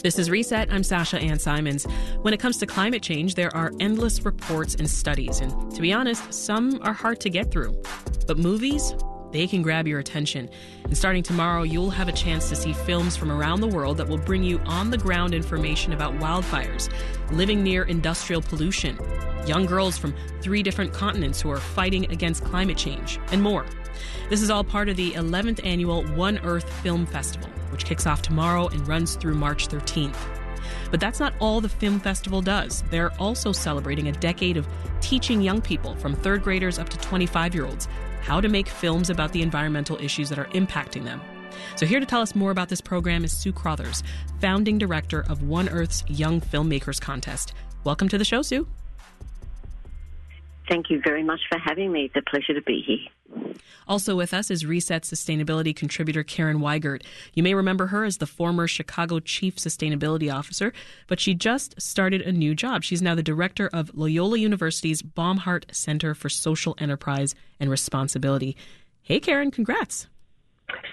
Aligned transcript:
This 0.00 0.16
is 0.16 0.30
Reset. 0.30 0.72
I'm 0.72 0.84
Sasha 0.84 1.18
Ann 1.18 1.40
Simons. 1.40 1.84
When 2.22 2.32
it 2.32 2.38
comes 2.38 2.56
to 2.58 2.66
climate 2.66 3.02
change, 3.02 3.34
there 3.34 3.54
are 3.56 3.72
endless 3.80 4.24
reports 4.24 4.76
and 4.76 4.88
studies, 4.88 5.40
and 5.40 5.74
to 5.74 5.82
be 5.82 5.92
honest, 5.92 6.32
some 6.32 6.78
are 6.82 6.92
hard 6.92 7.18
to 7.20 7.28
get 7.28 7.50
through. 7.50 7.82
But 8.28 8.38
movies, 8.38 8.94
they 9.32 9.48
can 9.48 9.60
grab 9.60 9.88
your 9.88 9.98
attention. 9.98 10.50
And 10.84 10.96
starting 10.96 11.24
tomorrow, 11.24 11.64
you'll 11.64 11.90
have 11.90 12.06
a 12.06 12.12
chance 12.12 12.48
to 12.48 12.54
see 12.54 12.72
films 12.72 13.16
from 13.16 13.32
around 13.32 13.60
the 13.60 13.66
world 13.66 13.96
that 13.96 14.06
will 14.06 14.18
bring 14.18 14.44
you 14.44 14.60
on 14.66 14.90
the 14.90 14.96
ground 14.96 15.34
information 15.34 15.92
about 15.92 16.14
wildfires, 16.14 16.88
living 17.32 17.64
near 17.64 17.82
industrial 17.82 18.40
pollution, 18.40 18.96
young 19.46 19.66
girls 19.66 19.98
from 19.98 20.14
three 20.42 20.62
different 20.62 20.92
continents 20.92 21.40
who 21.40 21.50
are 21.50 21.58
fighting 21.58 22.08
against 22.12 22.44
climate 22.44 22.76
change, 22.76 23.18
and 23.32 23.42
more. 23.42 23.66
This 24.30 24.42
is 24.42 24.50
all 24.50 24.62
part 24.62 24.88
of 24.88 24.96
the 24.96 25.10
11th 25.14 25.66
annual 25.66 26.04
One 26.14 26.38
Earth 26.44 26.72
Film 26.84 27.04
Festival, 27.04 27.50
which 27.70 27.84
kicks 27.84 28.06
off 28.06 28.22
tomorrow 28.22 28.68
and 28.68 28.86
runs 28.86 29.16
through 29.16 29.34
March 29.34 29.68
13th. 29.68 30.16
But 30.90 31.00
that's 31.00 31.20
not 31.20 31.34
all 31.38 31.60
the 31.60 31.68
film 31.68 32.00
festival 32.00 32.42
does. 32.42 32.82
They're 32.90 33.12
also 33.20 33.52
celebrating 33.52 34.08
a 34.08 34.12
decade 34.12 34.56
of 34.56 34.66
teaching 35.00 35.40
young 35.40 35.60
people 35.60 35.94
from 35.96 36.14
third 36.14 36.42
graders 36.42 36.78
up 36.78 36.88
to 36.90 36.98
25 36.98 37.54
year 37.54 37.66
olds 37.66 37.88
how 38.22 38.40
to 38.40 38.48
make 38.48 38.68
films 38.68 39.10
about 39.10 39.32
the 39.32 39.42
environmental 39.42 39.96
issues 39.98 40.28
that 40.28 40.38
are 40.38 40.46
impacting 40.46 41.04
them. 41.04 41.20
So, 41.76 41.86
here 41.86 42.00
to 42.00 42.06
tell 42.06 42.20
us 42.20 42.34
more 42.34 42.50
about 42.50 42.68
this 42.68 42.80
program 42.80 43.24
is 43.24 43.32
Sue 43.32 43.52
Crothers, 43.52 44.02
founding 44.40 44.78
director 44.78 45.24
of 45.28 45.42
One 45.42 45.68
Earth's 45.68 46.04
Young 46.08 46.40
Filmmakers 46.40 47.00
Contest. 47.00 47.54
Welcome 47.84 48.08
to 48.10 48.18
the 48.18 48.24
show, 48.24 48.42
Sue. 48.42 48.66
Thank 50.68 50.90
you 50.90 51.00
very 51.02 51.22
much 51.22 51.40
for 51.50 51.58
having 51.58 51.92
me. 51.92 52.04
It's 52.04 52.16
a 52.16 52.30
pleasure 52.30 52.54
to 52.54 52.62
be 52.62 52.82
here. 52.86 53.54
Also 53.86 54.16
with 54.16 54.34
us 54.34 54.50
is 54.50 54.66
Reset 54.66 55.02
sustainability 55.02 55.74
contributor 55.74 56.22
Karen 56.22 56.58
Weigert. 56.58 57.02
You 57.34 57.42
may 57.42 57.54
remember 57.54 57.86
her 57.86 58.04
as 58.04 58.18
the 58.18 58.26
former 58.26 58.66
Chicago 58.68 59.18
Chief 59.18 59.56
Sustainability 59.56 60.32
Officer, 60.32 60.72
but 61.06 61.20
she 61.20 61.34
just 61.34 61.80
started 61.80 62.20
a 62.22 62.32
new 62.32 62.54
job. 62.54 62.84
She's 62.84 63.00
now 63.00 63.14
the 63.14 63.22
director 63.22 63.70
of 63.72 63.90
Loyola 63.94 64.38
University's 64.38 65.00
Baumhart 65.00 65.64
Center 65.74 66.14
for 66.14 66.28
Social 66.28 66.74
Enterprise 66.78 67.34
and 67.58 67.70
Responsibility. 67.70 68.56
Hey, 69.00 69.20
Karen, 69.20 69.50
congrats. 69.50 70.06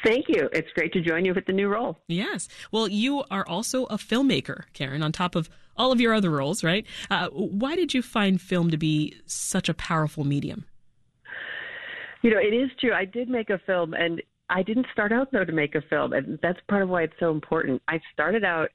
Thank 0.06 0.30
you. 0.30 0.50
It's 0.54 0.72
great 0.74 0.94
to 0.94 1.02
join 1.02 1.26
you 1.26 1.34
with 1.34 1.46
the 1.48 1.54
new 1.54 1.68
role. 1.68 1.98
Yes. 2.08 2.48
Well, 2.72 2.88
you 2.88 3.26
are 3.30 3.46
also 3.46 3.86
a 3.86 3.98
filmmaker, 3.98 4.64
Karen, 4.72 5.04
on 5.04 5.12
top 5.12 5.36
of 5.36 5.50
all 5.78 5.92
of 5.92 6.00
your 6.00 6.14
other 6.14 6.30
roles, 6.30 6.64
right? 6.64 6.86
Uh, 7.10 7.28
why 7.30 7.76
did 7.76 7.94
you 7.94 8.02
find 8.02 8.42
film 8.42 8.70
to 8.72 8.78
be 8.78 9.16
such 9.26 9.70
a 9.70 9.74
powerful 9.74 10.24
medium? 10.24 10.66
You 12.22 12.32
know, 12.32 12.40
it 12.40 12.56
is 12.56 12.70
true. 12.80 12.94
I 12.94 13.06
did 13.06 13.30
make 13.30 13.50
a 13.50 13.60
film, 13.66 13.94
and 13.94 14.22
I 14.50 14.64
didn't 14.64 14.88
start 14.92 15.12
out 15.12 15.32
though 15.32 15.46
to 15.46 15.52
make 15.52 15.76
a 15.76 15.82
film, 15.82 16.14
and 16.14 16.40
that's 16.42 16.60
part 16.68 16.84
of 16.84 16.90
why 16.90 17.04
it's 17.04 17.14
so 17.20 17.32
important. 17.32 17.82
I 17.88 18.00
started 18.14 18.44
out 18.44 18.70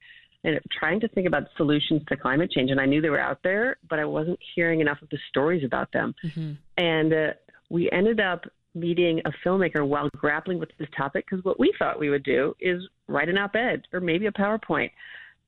and 0.44 0.58
trying 0.78 1.00
to 1.00 1.08
think 1.08 1.26
about 1.26 1.44
solutions 1.56 2.02
to 2.08 2.16
climate 2.16 2.50
change, 2.50 2.70
and 2.70 2.80
I 2.80 2.86
knew 2.86 3.00
they 3.00 3.10
were 3.10 3.20
out 3.20 3.40
there, 3.42 3.76
but 3.88 3.98
I 3.98 4.04
wasn't 4.04 4.38
hearing 4.54 4.80
enough 4.80 5.02
of 5.02 5.10
the 5.10 5.18
stories 5.28 5.64
about 5.64 5.92
them. 5.92 6.14
Mm-hmm. 6.24 6.52
And 6.78 7.12
uh, 7.12 7.26
we 7.68 7.90
ended 7.90 8.20
up 8.20 8.44
meeting 8.74 9.20
a 9.24 9.32
filmmaker 9.44 9.86
while 9.86 10.08
grappling 10.16 10.58
with 10.58 10.70
this 10.78 10.88
topic 10.96 11.26
because 11.28 11.44
what 11.44 11.58
we 11.58 11.74
thought 11.78 11.98
we 11.98 12.08
would 12.08 12.22
do 12.22 12.54
is 12.60 12.80
write 13.08 13.28
an 13.28 13.36
op-ed 13.36 13.82
or 13.92 14.00
maybe 14.00 14.26
a 14.26 14.32
PowerPoint 14.32 14.90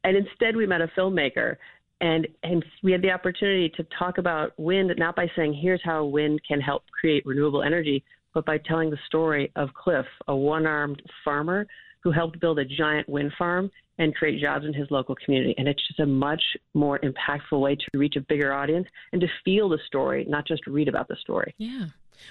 and 0.04 0.16
instead, 0.16 0.56
we 0.56 0.66
met 0.66 0.80
a 0.80 0.88
filmmaker, 0.88 1.56
and 2.00 2.26
and 2.42 2.64
we 2.82 2.92
had 2.92 3.02
the 3.02 3.10
opportunity 3.10 3.68
to 3.76 3.86
talk 3.98 4.18
about 4.18 4.52
wind, 4.58 4.92
not 4.98 5.16
by 5.16 5.30
saying 5.36 5.54
here's 5.54 5.82
how 5.84 6.04
wind 6.04 6.40
can 6.46 6.60
help 6.60 6.84
create 6.90 7.24
renewable 7.24 7.62
energy, 7.62 8.04
but 8.34 8.44
by 8.44 8.58
telling 8.58 8.90
the 8.90 8.98
story 9.06 9.52
of 9.56 9.68
Cliff, 9.74 10.06
a 10.28 10.36
one-armed 10.36 11.02
farmer 11.24 11.66
who 12.00 12.10
helped 12.10 12.40
build 12.40 12.58
a 12.58 12.64
giant 12.64 13.08
wind 13.08 13.32
farm 13.38 13.70
and 13.98 14.14
create 14.14 14.40
jobs 14.40 14.64
in 14.64 14.72
his 14.72 14.90
local 14.90 15.14
community. 15.14 15.54
And 15.58 15.68
it's 15.68 15.86
just 15.86 16.00
a 16.00 16.06
much 16.06 16.42
more 16.74 16.98
impactful 17.00 17.60
way 17.60 17.76
to 17.76 17.98
reach 17.98 18.16
a 18.16 18.20
bigger 18.20 18.52
audience 18.52 18.88
and 19.12 19.20
to 19.20 19.28
feel 19.44 19.68
the 19.68 19.78
story, 19.86 20.24
not 20.28 20.46
just 20.46 20.66
read 20.66 20.88
about 20.88 21.08
the 21.08 21.16
story. 21.16 21.54
Yeah. 21.58 21.86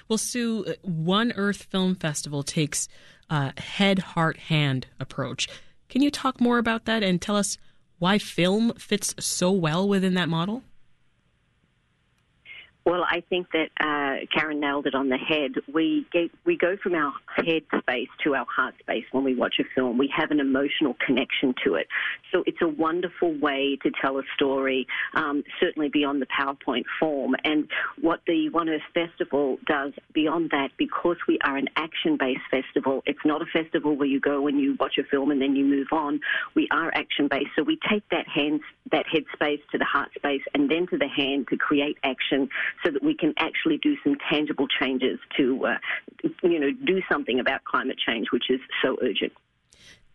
Well, 0.08 0.18
Sue, 0.18 0.64
uh, 0.66 0.72
One 0.82 1.32
Earth 1.32 1.62
Film 1.62 1.94
Festival 1.94 2.42
takes 2.42 2.88
a 3.30 3.58
head, 3.60 4.00
heart, 4.00 4.36
hand 4.36 4.88
approach. 5.00 5.48
Can 5.92 6.00
you 6.00 6.10
talk 6.10 6.40
more 6.40 6.56
about 6.56 6.86
that 6.86 7.02
and 7.02 7.20
tell 7.20 7.36
us 7.36 7.58
why 7.98 8.16
film 8.16 8.72
fits 8.78 9.14
so 9.18 9.52
well 9.52 9.86
within 9.86 10.14
that 10.14 10.30
model? 10.30 10.62
Well, 12.84 13.04
I 13.08 13.22
think 13.28 13.46
that 13.52 13.68
uh, 13.80 14.26
Karen 14.34 14.58
nailed 14.58 14.86
it 14.86 14.94
on 14.94 15.08
the 15.08 15.16
head. 15.16 15.52
We 15.72 16.04
get 16.12 16.30
we 16.44 16.56
go 16.56 16.76
from 16.82 16.94
our 16.94 17.12
head 17.36 17.62
space 17.78 18.08
to 18.24 18.34
our 18.34 18.46
heart 18.46 18.74
space 18.80 19.04
when 19.12 19.22
we 19.22 19.36
watch 19.36 19.54
a 19.60 19.64
film. 19.74 19.98
We 19.98 20.12
have 20.16 20.32
an 20.32 20.40
emotional 20.40 20.96
connection 21.04 21.54
to 21.64 21.74
it, 21.74 21.86
so 22.32 22.42
it's 22.44 22.60
a 22.60 22.66
wonderful 22.66 23.38
way 23.38 23.78
to 23.82 23.90
tell 24.00 24.18
a 24.18 24.22
story. 24.34 24.88
Um, 25.14 25.44
certainly 25.60 25.90
beyond 25.90 26.22
the 26.22 26.26
PowerPoint 26.26 26.84
form, 26.98 27.36
and 27.44 27.68
what 28.00 28.20
the 28.26 28.48
One 28.50 28.68
Earth 28.68 28.82
Festival 28.92 29.58
does 29.66 29.92
beyond 30.12 30.50
that, 30.50 30.70
because 30.76 31.18
we 31.28 31.38
are 31.44 31.56
an 31.56 31.68
action-based 31.76 32.40
festival. 32.50 33.02
It's 33.06 33.24
not 33.24 33.42
a 33.42 33.46
festival 33.46 33.94
where 33.94 34.08
you 34.08 34.18
go 34.18 34.48
and 34.48 34.58
you 34.60 34.76
watch 34.80 34.98
a 34.98 35.04
film 35.04 35.30
and 35.30 35.40
then 35.40 35.54
you 35.54 35.64
move 35.64 35.88
on. 35.92 36.20
We 36.56 36.66
are 36.72 36.90
action-based, 36.94 37.50
so 37.54 37.62
we 37.62 37.78
take 37.88 38.08
that 38.10 38.26
hand 38.26 38.60
that 38.90 39.06
head 39.10 39.24
space 39.32 39.60
to 39.70 39.78
the 39.78 39.84
heart 39.84 40.10
space 40.14 40.42
and 40.52 40.70
then 40.70 40.86
to 40.88 40.98
the 40.98 41.08
hand 41.08 41.46
to 41.48 41.56
create 41.56 41.96
action 42.02 42.48
so 42.84 42.90
that 42.90 43.02
we 43.02 43.14
can 43.14 43.34
actually 43.38 43.78
do 43.78 43.96
some 44.02 44.16
tangible 44.30 44.66
changes 44.80 45.18
to, 45.36 45.66
uh, 45.66 45.78
you 46.42 46.58
know, 46.58 46.70
do 46.84 47.00
something 47.10 47.40
about 47.40 47.64
climate 47.64 47.98
change, 48.04 48.28
which 48.32 48.44
is 48.50 48.60
so 48.82 48.96
urgent. 49.02 49.32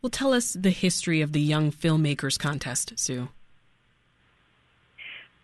Well, 0.01 0.09
tell 0.09 0.33
us 0.33 0.53
the 0.53 0.69
history 0.69 1.21
of 1.21 1.33
the 1.33 1.41
Young 1.41 1.71
Filmmakers 1.71 2.37
Contest, 2.37 2.93
Sue. 2.97 3.29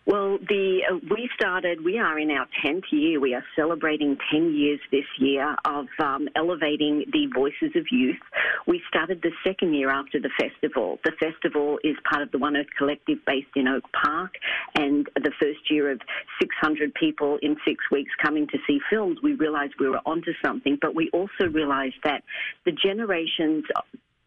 Well, 0.06 0.36
the 0.36 0.80
uh, 0.90 0.98
we 1.10 1.30
started. 1.34 1.82
We 1.82 1.98
are 1.98 2.18
in 2.18 2.30
our 2.30 2.46
tenth 2.62 2.84
year. 2.92 3.20
We 3.20 3.32
are 3.32 3.44
celebrating 3.56 4.18
ten 4.30 4.54
years 4.54 4.78
this 4.92 5.06
year 5.18 5.56
of 5.64 5.86
um, 5.98 6.28
elevating 6.36 7.04
the 7.10 7.26
voices 7.34 7.74
of 7.74 7.86
youth. 7.90 8.20
We 8.66 8.82
started 8.88 9.22
the 9.22 9.30
second 9.42 9.72
year 9.74 9.88
after 9.88 10.20
the 10.20 10.28
festival. 10.38 10.98
The 11.04 11.12
festival 11.18 11.78
is 11.82 11.96
part 12.10 12.22
of 12.22 12.30
the 12.32 12.38
One 12.38 12.54
Earth 12.54 12.66
Collective 12.76 13.18
based 13.26 13.56
in 13.56 13.66
Oak 13.66 13.84
Park, 13.92 14.34
and 14.74 15.08
the 15.16 15.32
first 15.40 15.70
year 15.70 15.90
of 15.90 16.00
600 16.38 16.92
people 16.94 17.38
in 17.40 17.56
six 17.66 17.82
weeks 17.90 18.10
coming 18.22 18.46
to 18.48 18.58
see 18.66 18.80
films, 18.90 19.18
we 19.22 19.32
realised 19.34 19.72
we 19.80 19.88
were 19.88 20.00
onto 20.04 20.32
something. 20.44 20.76
But 20.82 20.94
we 20.94 21.08
also 21.14 21.50
realised 21.50 21.96
that 22.04 22.22
the 22.66 22.72
generations 22.72 23.64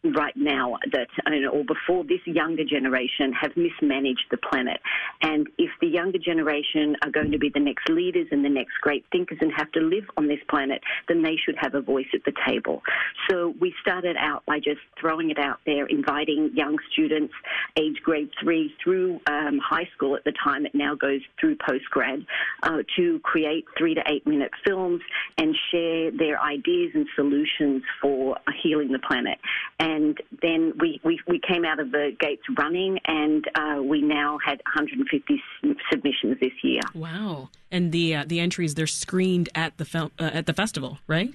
right 0.04 0.36
now 0.36 0.76
that, 0.92 1.08
or 1.52 1.64
before 1.64 2.04
this 2.04 2.20
younger 2.24 2.64
generation, 2.64 3.32
have 3.32 3.52
mismanaged 3.56 4.26
the 4.30 4.36
planet. 4.36 4.80
And 5.22 5.48
if 5.58 5.70
the 5.80 5.88
younger 5.88 6.18
generation 6.18 6.96
are 7.04 7.10
going 7.10 7.32
to 7.32 7.38
be 7.38 7.50
the 7.52 7.60
next 7.60 7.88
leaders 7.88 8.28
and 8.30 8.44
the 8.44 8.48
next 8.48 8.74
great 8.80 9.04
thinkers 9.10 9.38
and 9.40 9.52
have 9.56 9.70
to 9.72 9.80
live 9.80 10.04
on 10.16 10.28
this 10.28 10.38
planet, 10.48 10.80
then 11.08 11.22
they 11.22 11.36
should 11.44 11.56
have 11.58 11.74
a 11.74 11.80
voice 11.80 12.06
at 12.14 12.20
the 12.24 12.32
table. 12.46 12.82
So 13.28 13.54
we 13.60 13.74
started 13.80 14.16
out 14.16 14.46
by 14.46 14.58
just 14.58 14.80
throwing 15.00 15.30
it 15.30 15.38
out 15.38 15.58
there, 15.66 15.86
inviting 15.86 16.52
young 16.54 16.76
students, 16.92 17.34
age 17.76 18.00
grade 18.04 18.30
three 18.40 18.72
through 18.82 19.20
um, 19.26 19.58
high 19.58 19.88
school 19.96 20.14
at 20.14 20.24
the 20.24 20.32
time, 20.44 20.64
it 20.64 20.74
now 20.74 20.94
goes 20.94 21.20
through 21.40 21.56
postgrad, 21.56 22.24
uh, 22.62 22.82
to 22.96 23.18
create 23.20 23.64
three 23.76 23.94
to 23.94 24.02
eight 24.06 24.26
minute 24.26 24.52
films 24.64 25.00
and 25.38 25.56
share 25.72 26.10
their 26.12 26.40
ideas 26.40 26.92
and 26.94 27.06
solutions 27.16 27.82
for 28.00 28.36
healing 28.62 28.92
the 28.92 29.00
planet. 29.00 29.38
And 29.80 29.87
and 29.88 30.18
then 30.42 30.72
we, 30.78 31.00
we, 31.04 31.18
we 31.26 31.40
came 31.46 31.64
out 31.64 31.80
of 31.80 31.90
the 31.92 32.14
gates 32.20 32.42
running, 32.58 32.98
and 33.06 33.44
uh, 33.54 33.82
we 33.82 34.02
now 34.02 34.38
had 34.44 34.60
150 34.66 35.42
submissions 35.90 36.38
this 36.40 36.52
year. 36.62 36.80
Wow! 36.94 37.48
And 37.70 37.92
the 37.92 38.16
uh, 38.16 38.24
the 38.26 38.40
entries 38.40 38.74
they're 38.74 38.86
screened 38.86 39.48
at 39.54 39.78
the 39.78 39.84
fel- 39.84 40.12
uh, 40.18 40.30
at 40.32 40.46
the 40.46 40.52
festival, 40.52 40.98
right? 41.06 41.34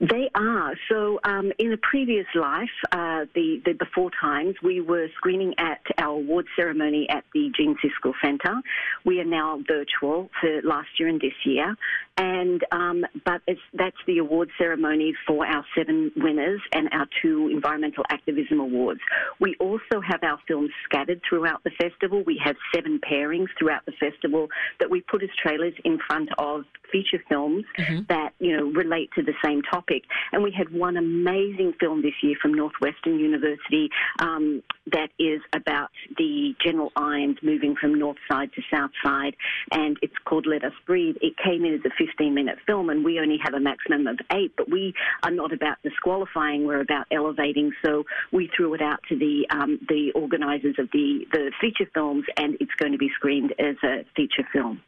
They 0.00 0.28
are. 0.34 0.74
So, 0.90 1.18
um, 1.24 1.52
in 1.58 1.72
a 1.72 1.78
previous 1.78 2.26
life, 2.34 2.68
uh, 2.92 3.24
the, 3.34 3.62
the 3.64 3.72
before 3.72 4.10
times, 4.20 4.54
we 4.62 4.80
were 4.82 5.06
screening 5.16 5.54
at 5.58 5.80
our 5.98 6.16
award 6.16 6.46
ceremony 6.54 7.06
at 7.08 7.24
the 7.32 7.50
Gene 7.56 7.76
Siskel 7.82 8.12
Centre. 8.22 8.60
We 9.04 9.20
are 9.20 9.24
now 9.24 9.60
virtual 9.66 10.28
for 10.40 10.60
last 10.62 10.88
year 10.98 11.08
and 11.08 11.18
this 11.20 11.32
year, 11.44 11.74
and 12.18 12.62
um, 12.72 13.06
but 13.24 13.40
that's 13.72 13.96
the 14.06 14.18
award 14.18 14.50
ceremony 14.58 15.14
for 15.26 15.46
our 15.46 15.64
seven 15.76 16.12
winners 16.16 16.60
and 16.72 16.88
our 16.92 17.06
two 17.22 17.48
environmental 17.48 18.04
activism 18.10 18.60
awards. 18.60 19.00
We 19.40 19.56
also 19.60 20.00
have 20.06 20.22
our 20.22 20.38
films 20.46 20.70
scattered 20.84 21.22
throughout 21.26 21.64
the 21.64 21.70
festival. 21.70 22.22
We 22.26 22.38
have 22.44 22.56
seven 22.74 23.00
pairings 23.00 23.48
throughout 23.58 23.86
the 23.86 23.92
festival 23.92 24.48
that 24.78 24.90
we 24.90 25.00
put 25.00 25.22
as 25.22 25.30
trailers 25.42 25.74
in 25.84 25.98
front 26.06 26.28
of 26.38 26.64
feature 26.92 27.22
films 27.28 27.64
mm-hmm. 27.78 28.00
that 28.08 28.32
you 28.38 28.56
know 28.56 28.64
relate 28.64 29.10
to 29.16 29.22
the 29.22 29.34
same 29.42 29.62
topic. 29.62 29.85
And 30.32 30.42
we 30.42 30.50
had 30.50 30.72
one 30.72 30.96
amazing 30.96 31.74
film 31.78 32.02
this 32.02 32.14
year 32.22 32.36
from 32.40 32.54
Northwestern 32.54 33.18
University 33.18 33.88
um, 34.18 34.62
that 34.92 35.08
is 35.18 35.40
about 35.52 35.90
the 36.16 36.54
General 36.64 36.92
Iron's 36.96 37.38
moving 37.42 37.74
from 37.80 37.94
north 37.98 38.18
side 38.30 38.50
to 38.54 38.62
south 38.72 38.90
side, 39.04 39.34
and 39.72 39.96
it's 40.02 40.14
called 40.24 40.46
Let 40.46 40.64
Us 40.64 40.72
Breathe. 40.86 41.16
It 41.20 41.34
came 41.42 41.64
in 41.64 41.74
as 41.74 41.80
a 41.84 41.90
15 41.98 42.34
minute 42.34 42.58
film, 42.66 42.90
and 42.90 43.04
we 43.04 43.18
only 43.20 43.38
have 43.42 43.54
a 43.54 43.60
maximum 43.60 44.06
of 44.06 44.18
eight. 44.32 44.52
But 44.56 44.70
we 44.70 44.94
are 45.22 45.30
not 45.30 45.52
about 45.52 45.78
disqualifying; 45.82 46.66
we're 46.66 46.80
about 46.80 47.06
elevating. 47.10 47.72
So 47.84 48.04
we 48.32 48.50
threw 48.56 48.74
it 48.74 48.82
out 48.82 49.00
to 49.08 49.18
the 49.18 49.46
um, 49.50 49.78
the 49.88 50.12
organisers 50.14 50.76
of 50.78 50.88
the 50.92 51.26
the 51.32 51.52
feature 51.60 51.90
films, 51.94 52.24
and 52.36 52.56
it's 52.60 52.74
going 52.78 52.92
to 52.92 52.98
be 52.98 53.10
screened 53.16 53.54
as 53.58 53.76
a 53.82 54.04
feature 54.14 54.46
film. 54.52 54.82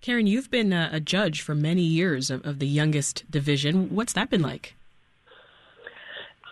Karen, 0.00 0.26
you've 0.26 0.50
been 0.50 0.72
a, 0.72 0.88
a 0.92 1.00
judge 1.00 1.42
for 1.42 1.54
many 1.54 1.82
years 1.82 2.30
of, 2.30 2.44
of 2.46 2.58
the 2.58 2.66
youngest 2.66 3.30
division. 3.30 3.94
What's 3.94 4.14
that 4.14 4.30
been 4.30 4.42
like? 4.42 4.74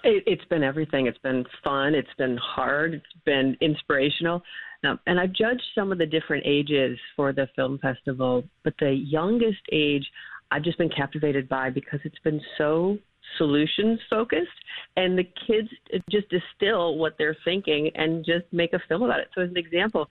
It, 0.04 0.28
has 0.28 0.48
been 0.48 0.62
everything. 0.62 1.06
It's 1.06 1.18
been 1.18 1.44
fun. 1.64 1.94
It's 1.94 2.12
been 2.18 2.36
hard. 2.36 2.94
It's 2.94 3.24
been 3.24 3.56
inspirational. 3.60 4.42
Um, 4.84 5.00
and 5.06 5.18
I've 5.18 5.32
judged 5.32 5.62
some 5.74 5.90
of 5.90 5.98
the 5.98 6.06
different 6.06 6.44
ages 6.46 6.98
for 7.16 7.32
the 7.32 7.48
film 7.56 7.78
festival, 7.78 8.44
but 8.64 8.74
the 8.78 8.92
youngest 8.92 9.62
age 9.72 10.06
I've 10.50 10.62
just 10.62 10.78
been 10.78 10.90
captivated 10.90 11.48
by 11.48 11.70
because 11.70 12.00
it's 12.04 12.18
been 12.20 12.40
so 12.56 12.98
solutions 13.36 13.98
focused 14.08 14.48
and 14.96 15.18
the 15.18 15.28
kids 15.46 15.68
just 16.10 16.26
distill 16.30 16.96
what 16.96 17.14
they're 17.18 17.36
thinking 17.44 17.90
and 17.94 18.24
just 18.24 18.44
make 18.52 18.72
a 18.72 18.80
film 18.88 19.02
about 19.02 19.20
it. 19.20 19.28
So 19.34 19.42
as 19.42 19.50
an 19.50 19.56
example, 19.56 20.08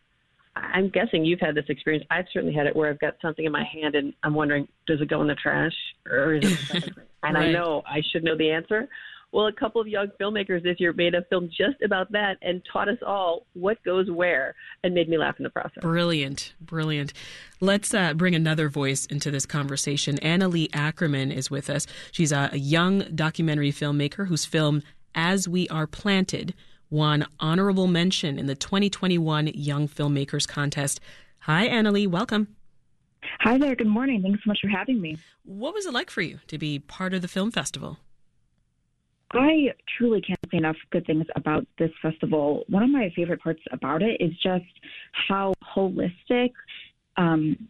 I'm 0.74 0.90
guessing 0.90 1.26
you've 1.26 1.40
had 1.40 1.56
this 1.56 1.66
experience. 1.70 2.06
I've 2.10 2.26
certainly 2.32 2.56
had 2.56 2.68
it 2.68 2.76
where 2.76 2.90
I've 2.90 3.00
got 3.00 3.16
something 3.22 3.46
in 3.46 3.52
my 3.52 3.64
hand 3.64 3.96
and 3.96 4.14
I'm 4.24 4.34
wondering, 4.34 4.68
does 4.86 5.02
it 5.02 5.10
go 5.10 5.22
in 5.22 5.28
the 5.28 5.36
trash 5.36 5.74
or 6.10 6.36
is 6.36 6.72
it? 6.72 6.84
and 7.24 7.36
right. 7.36 7.50
I 7.50 7.52
know 7.52 7.84
I 7.86 8.02
should 8.12 8.24
know 8.24 8.38
the 8.38 8.52
answer. 8.52 8.88
Well, 9.34 9.48
a 9.48 9.54
couple 9.54 9.82
of 9.82 9.88
young 9.88 10.08
filmmakers 10.20 10.64
this 10.64 10.80
year 10.80 10.94
made 10.94 11.14
a 11.14 11.22
film 11.24 11.50
just 11.50 11.82
about 11.84 12.12
that 12.14 12.38
and 12.42 12.62
taught 12.72 12.88
us 12.88 12.98
all 13.06 13.46
what 13.54 13.84
goes 13.84 14.10
where 14.10 14.56
and 14.84 14.94
made 14.94 15.10
me 15.10 15.18
laugh 15.18 15.36
in 15.38 15.44
the 15.44 15.50
process. 15.50 15.82
Brilliant, 15.82 16.54
brilliant. 16.62 17.12
Let's 17.60 17.94
uh, 17.94 18.14
bring 18.14 18.36
another 18.36 18.70
voice 18.70 19.06
into 19.06 19.30
this 19.30 19.46
conversation. 19.46 20.18
Anna 20.20 20.48
Lee 20.48 20.70
Ackerman 20.74 21.32
is 21.34 21.52
with 21.52 21.70
us. 21.70 21.86
She's 22.12 22.32
a, 22.32 22.50
a 22.54 22.58
young 22.58 23.00
documentary 23.14 23.72
filmmaker 23.72 24.28
whose 24.28 24.46
film 24.46 24.82
As 25.14 25.48
We 25.48 25.68
Are 25.68 25.88
Planted 25.88 26.54
won 26.90 27.26
honorable 27.40 27.88
mention 27.88 28.40
in 28.40 28.46
the 28.46 28.56
2021 28.56 29.48
Young 29.48 29.88
Filmmakers 29.88 30.48
Contest. 30.48 31.00
Hi, 31.40 31.68
Annalee. 31.68 32.08
Welcome. 32.08 32.56
Hi 33.40 33.58
there. 33.58 33.76
Good 33.76 33.88
morning. 33.88 34.22
Thanks 34.22 34.40
so 34.44 34.50
much 34.50 34.60
for 34.62 34.70
having 34.70 35.02
me. 35.02 35.18
What 35.44 35.74
was 35.74 35.86
it 35.86 35.94
like 35.94 36.10
for 36.10 36.22
you 36.22 36.40
to 36.48 36.58
be 36.58 36.80
part 36.80 37.14
of 37.14 37.22
the 37.22 37.28
film 37.28 37.52
festival? 37.52 37.98
I 39.32 39.74
truly 39.98 40.22
can't 40.22 40.40
say 40.50 40.58
enough 40.58 40.78
good 40.92 41.06
things 41.06 41.26
about 41.36 41.68
this 41.78 41.92
festival. 42.02 42.64
One 42.70 42.84
of 42.84 42.90
my 42.90 43.12
favorite 43.16 43.42
parts 43.42 43.62
about 43.72 44.02
it 44.02 44.22
is 44.22 44.32
just 44.42 44.66
how 45.12 45.54
holistic 45.76 46.52
um, 47.18 47.68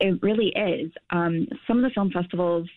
it 0.00 0.22
really 0.22 0.48
is. 0.48 0.90
Um, 1.10 1.46
some 1.66 1.78
of 1.78 1.84
the 1.84 1.94
film 1.94 2.10
festivals 2.10 2.68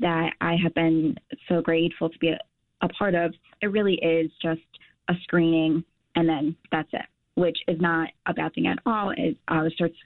that 0.00 0.32
I 0.40 0.56
have 0.62 0.74
been 0.74 1.16
so 1.48 1.62
grateful 1.62 2.10
to 2.10 2.18
be 2.18 2.28
a, 2.28 2.38
a 2.82 2.88
part 2.88 3.14
of, 3.14 3.32
it 3.62 3.66
really 3.66 3.94
is 3.94 4.30
just 4.42 4.60
a 5.08 5.14
screening 5.22 5.84
and 6.14 6.28
then 6.28 6.56
that's 6.70 6.88
it, 6.92 7.06
which 7.34 7.58
is 7.68 7.80
not 7.80 8.08
a 8.26 8.34
bad 8.34 8.54
thing 8.54 8.66
at 8.66 8.78
all. 8.86 9.10
It 9.16 9.36
uh, 9.48 9.68
starts 9.74 9.96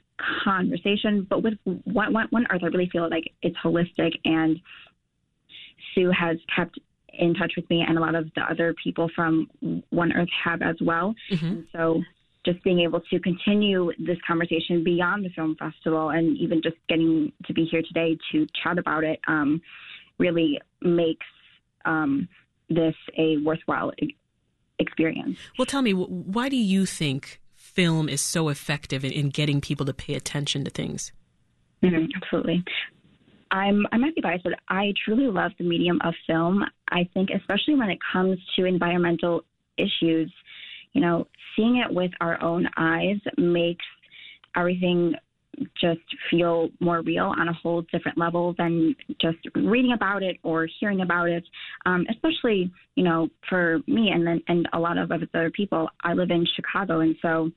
conversation, 0.43 1.27
but 1.29 1.43
with 1.43 1.55
one, 1.63 2.13
one, 2.13 2.27
one 2.29 2.47
Earth, 2.49 2.61
I 2.63 2.67
really 2.67 2.89
feel 2.89 3.09
like 3.09 3.31
it's 3.41 3.57
holistic 3.63 4.13
and 4.25 4.59
Sue 5.93 6.11
has 6.11 6.37
kept 6.55 6.79
in 7.13 7.33
touch 7.33 7.53
with 7.55 7.69
me, 7.69 7.83
and 7.87 7.97
a 7.97 8.01
lot 8.01 8.15
of 8.15 8.31
the 8.35 8.41
other 8.41 8.75
people 8.81 9.09
from 9.15 9.49
One 9.89 10.13
Earth 10.13 10.29
have 10.43 10.61
as 10.61 10.75
well. 10.81 11.15
Mm-hmm. 11.31 11.61
so 11.71 12.01
just 12.45 12.63
being 12.63 12.79
able 12.79 13.01
to 13.01 13.19
continue 13.19 13.91
this 13.99 14.17
conversation 14.25 14.81
beyond 14.81 15.25
the 15.25 15.29
film 15.29 15.57
festival 15.59 16.11
and 16.11 16.37
even 16.37 16.61
just 16.61 16.77
getting 16.87 17.29
to 17.45 17.53
be 17.53 17.65
here 17.65 17.81
today 17.81 18.17
to 18.31 18.47
chat 18.63 18.77
about 18.77 19.03
it 19.03 19.19
um, 19.27 19.61
really 20.17 20.57
makes 20.81 21.25
um, 21.83 22.27
this 22.69 22.95
a 23.17 23.37
worthwhile 23.43 23.91
experience. 24.79 25.37
Well, 25.57 25.65
tell 25.65 25.81
me, 25.81 25.91
why 25.93 26.49
do 26.49 26.57
you 26.57 26.85
think 26.85 27.41
film 27.55 28.09
is 28.09 28.21
so 28.21 28.49
effective 28.49 29.03
in, 29.03 29.11
in 29.11 29.29
getting 29.29 29.61
people 29.61 29.85
to 29.85 29.93
pay 29.93 30.13
attention 30.13 30.63
to 30.65 30.71
things? 30.71 31.11
Mm-hmm, 31.83 32.05
absolutely. 32.21 32.63
I'm 33.51 33.85
I 33.91 33.97
might 33.97 34.15
be 34.15 34.21
biased, 34.21 34.43
but 34.43 34.53
I 34.67 34.93
truly 35.05 35.27
love 35.27 35.51
the 35.57 35.63
medium 35.63 35.99
of 36.03 36.13
film. 36.25 36.63
I 36.89 37.07
think 37.13 37.29
especially 37.29 37.75
when 37.75 37.89
it 37.89 37.99
comes 38.11 38.37
to 38.55 38.65
environmental 38.65 39.43
issues, 39.77 40.31
you 40.93 41.01
know, 41.01 41.27
seeing 41.55 41.77
it 41.77 41.93
with 41.93 42.11
our 42.19 42.41
own 42.41 42.67
eyes 42.77 43.17
makes 43.37 43.85
everything 44.55 45.13
just 45.79 46.01
feel 46.29 46.69
more 46.79 47.01
real 47.01 47.33
on 47.37 47.47
a 47.47 47.53
whole 47.53 47.81
different 47.91 48.17
level 48.17 48.53
than 48.57 48.95
just 49.19 49.37
reading 49.55 49.93
about 49.93 50.23
it 50.23 50.37
or 50.43 50.67
hearing 50.79 51.01
about 51.01 51.29
it. 51.29 51.43
Um, 51.85 52.05
especially, 52.09 52.71
you 52.95 53.03
know, 53.03 53.29
for 53.49 53.79
me 53.87 54.11
and 54.13 54.25
then 54.25 54.41
and 54.47 54.67
a 54.73 54.79
lot 54.79 54.97
of 54.97 55.11
other 55.11 55.51
people. 55.51 55.89
I 56.03 56.13
live 56.13 56.31
in 56.31 56.45
Chicago, 56.55 56.99
and 56.99 57.15
so 57.21 57.51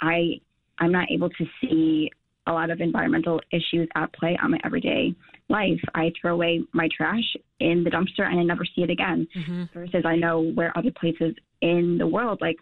I 0.00 0.40
I'm 0.78 0.92
not 0.92 1.10
able 1.10 1.30
to 1.30 1.44
see 1.60 2.10
a 2.46 2.52
lot 2.52 2.70
of 2.70 2.80
environmental 2.80 3.40
issues 3.52 3.88
at 3.94 4.12
play 4.14 4.38
on 4.42 4.52
my 4.52 4.58
everyday 4.64 5.14
life. 5.48 5.80
I 5.94 6.12
throw 6.20 6.34
away 6.34 6.62
my 6.72 6.88
trash 6.96 7.36
in 7.60 7.84
the 7.84 7.90
dumpster 7.90 8.26
and 8.26 8.40
I 8.40 8.42
never 8.42 8.64
see 8.64 8.82
it 8.82 8.90
again. 8.90 9.28
Mm-hmm. 9.36 9.64
Versus 9.74 10.04
I 10.06 10.16
know 10.16 10.50
where 10.54 10.76
other 10.76 10.90
places 10.98 11.34
in 11.60 11.98
the 11.98 12.06
world, 12.06 12.38
like 12.40 12.56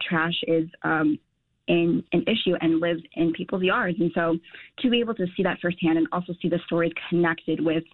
trash 0.00 0.34
is 0.46 0.68
um, 0.82 1.18
in 1.68 2.02
an 2.12 2.22
issue 2.22 2.56
and 2.60 2.80
lives 2.80 3.02
in 3.14 3.32
people's 3.32 3.62
yards. 3.62 3.98
And 4.00 4.10
so 4.14 4.38
to 4.80 4.90
be 4.90 5.00
able 5.00 5.14
to 5.14 5.26
see 5.36 5.42
that 5.42 5.58
firsthand 5.60 5.98
and 5.98 6.08
also 6.10 6.32
see 6.40 6.48
the 6.48 6.58
stories 6.66 6.92
connected 7.08 7.64
with 7.64 7.84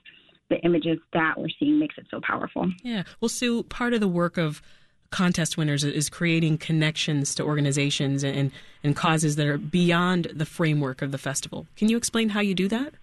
the 0.51 0.57
images 0.59 0.99
that 1.13 1.35
we're 1.37 1.49
seeing 1.59 1.79
makes 1.79 1.97
it 1.99 2.07
so 2.11 2.21
powerful. 2.23 2.71
Yeah. 2.83 3.03
Well, 3.21 3.29
Sue, 3.29 3.63
part 3.65 3.95
of 3.95 4.01
the 4.01 4.09
work 4.09 4.39
of 4.39 4.63
contest 5.11 5.57
winners 5.57 5.85
is 5.85 6.09
creating 6.09 6.59
connections 6.59 7.35
to 7.37 7.45
organizations 7.45 8.25
and, 8.25 8.51
and 8.83 8.97
causes 8.97 9.37
that 9.37 9.47
are 9.47 9.59
beyond 9.59 10.27
the 10.35 10.45
framework 10.45 11.03
of 11.03 11.13
the 11.13 11.19
festival. 11.19 11.67
Can 11.77 11.89
you 11.89 11.97
explain 11.97 12.31
how 12.31 12.41
you 12.41 12.55
do 12.55 12.69
that? 12.69 12.95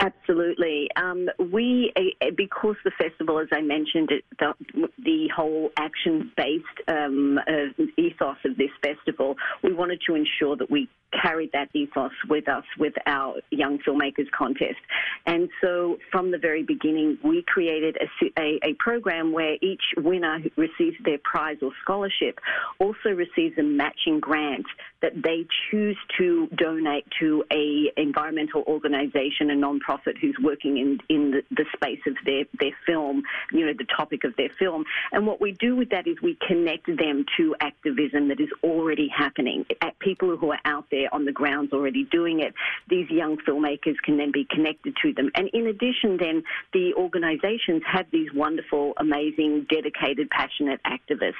Absolutely. 0.00 0.88
Um, 0.96 1.28
we, 1.52 1.92
because 2.34 2.76
the 2.84 2.90
festival, 2.98 3.38
as 3.38 3.48
I 3.52 3.60
mentioned, 3.60 4.10
the, 4.38 4.54
the 4.98 5.28
whole 5.34 5.70
action-based 5.76 6.64
um, 6.88 7.38
uh, 7.38 7.82
ethos 7.98 8.38
of 8.46 8.56
this 8.56 8.70
festival, 8.82 9.36
we 9.62 9.74
wanted 9.74 10.00
to 10.06 10.14
ensure 10.14 10.56
that 10.56 10.70
we 10.70 10.88
carried 11.22 11.50
that 11.52 11.68
ethos 11.74 12.12
with 12.28 12.48
us 12.48 12.64
with 12.78 12.94
our 13.06 13.34
Young 13.50 13.78
Filmmakers 13.86 14.30
Contest. 14.30 14.78
And 15.26 15.50
so 15.60 15.98
from 16.10 16.30
the 16.30 16.38
very 16.38 16.62
beginning, 16.62 17.18
we 17.22 17.44
created 17.46 17.98
a, 18.00 18.40
a, 18.40 18.58
a 18.70 18.74
program 18.78 19.32
where 19.32 19.56
each 19.60 19.82
winner 19.98 20.38
who 20.40 20.50
receives 20.56 20.96
their 21.04 21.18
prize 21.22 21.58
or 21.62 21.72
scholarship 21.82 22.38
also 22.78 23.10
receives 23.10 23.58
a 23.58 23.62
matching 23.62 24.20
grant 24.20 24.66
that 25.02 25.12
they 25.22 25.46
choose 25.70 25.96
to 26.18 26.48
donate 26.54 27.06
to 27.18 27.44
a 27.52 27.90
environmental 27.96 28.62
organization, 28.66 29.50
a 29.50 29.54
nonprofit 29.54 30.18
who's 30.20 30.36
working 30.42 30.76
in, 30.78 30.98
in 31.08 31.30
the, 31.30 31.42
the 31.50 31.64
space 31.74 32.00
of 32.06 32.14
their, 32.24 32.44
their 32.58 32.76
film, 32.86 33.22
you 33.52 33.64
know, 33.64 33.72
the 33.76 33.86
topic 33.96 34.24
of 34.24 34.34
their 34.36 34.50
film. 34.58 34.84
And 35.12 35.26
what 35.26 35.40
we 35.40 35.52
do 35.52 35.76
with 35.76 35.90
that 35.90 36.06
is 36.06 36.16
we 36.22 36.36
connect 36.46 36.86
them 36.86 37.24
to 37.36 37.54
activism 37.60 38.28
that 38.28 38.40
is 38.40 38.50
already 38.62 39.08
happening, 39.08 39.64
at 39.80 39.98
people 39.98 40.36
who 40.36 40.52
are 40.52 40.60
out 40.64 40.86
there 40.90 41.08
on 41.12 41.24
the 41.24 41.32
grounds 41.32 41.72
already 41.72 42.04
doing 42.04 42.40
it. 42.40 42.54
These 42.88 43.08
young 43.10 43.36
filmmakers 43.38 43.96
can 44.04 44.18
then 44.18 44.32
be 44.32 44.46
connected 44.50 44.94
to 45.02 45.12
them. 45.12 45.30
And 45.34 45.48
in 45.52 45.66
addition, 45.66 46.18
then 46.18 46.42
the 46.72 46.92
organisations 46.94 47.82
have 47.90 48.06
these 48.10 48.28
wonderful, 48.34 48.92
amazing, 48.98 49.66
dedicated, 49.70 50.28
passionate 50.30 50.80
activists. 50.84 51.34